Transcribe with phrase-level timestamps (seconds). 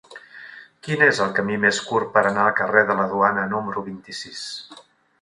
[0.87, 4.45] Quin és el camí més curt per anar al carrer de la Duana número vint-i-sis?